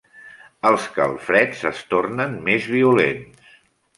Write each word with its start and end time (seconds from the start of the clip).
Els 0.69 0.85
calfreds 0.95 1.61
es 1.71 1.83
tornen 1.93 2.35
més 2.47 2.65
violents. 2.79 3.55